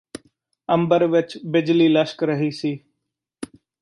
[0.69, 2.77] ਅੰਬਰ ਵਿੱਚ ਬਿਜਲੀ ਲੱਛਕ ਰਹੀ ਸੀ